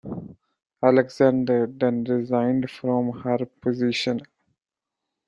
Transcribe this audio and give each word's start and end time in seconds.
Alexander 0.83 1.67
then 1.67 2.03
resigned 2.05 2.71
from 2.71 3.19
her 3.21 3.37
position. 3.61 4.19